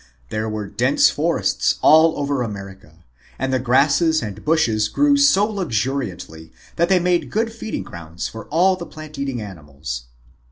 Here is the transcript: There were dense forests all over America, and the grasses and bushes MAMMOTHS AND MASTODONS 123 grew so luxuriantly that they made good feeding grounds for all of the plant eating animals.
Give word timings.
There 0.31 0.49
were 0.49 0.65
dense 0.65 1.11
forests 1.11 1.75
all 1.83 2.17
over 2.17 2.41
America, 2.41 3.05
and 3.37 3.53
the 3.53 3.59
grasses 3.59 4.23
and 4.23 4.43
bushes 4.43 4.89
MAMMOTHS 4.89 4.89
AND 4.97 5.13
MASTODONS 5.13 5.37
123 5.85 6.09
grew 6.09 6.17
so 6.17 6.25
luxuriantly 6.25 6.53
that 6.77 6.89
they 6.89 6.99
made 6.99 7.29
good 7.29 7.53
feeding 7.53 7.83
grounds 7.83 8.27
for 8.27 8.45
all 8.45 8.73
of 8.73 8.79
the 8.79 8.87
plant 8.87 9.19
eating 9.19 9.43
animals. 9.43 10.05